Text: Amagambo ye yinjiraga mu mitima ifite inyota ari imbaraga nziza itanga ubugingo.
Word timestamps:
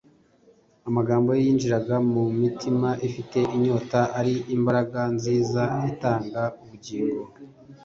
Amagambo 0.87 1.29
ye 1.35 1.41
yinjiraga 1.45 1.95
mu 2.11 2.23
mitima 2.41 2.89
ifite 3.07 3.39
inyota 3.55 3.99
ari 4.19 4.33
imbaraga 4.55 4.99
nziza 5.15 5.61
itanga 5.91 6.41
ubugingo. 6.61 7.25